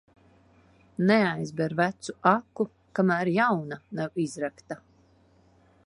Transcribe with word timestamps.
Neaizber 1.11 1.75
vecu 1.81 2.15
aku, 2.31 2.67
kamēr 3.01 3.31
jauna 3.37 3.79
nav 4.01 4.19
izrakta. 4.27 4.81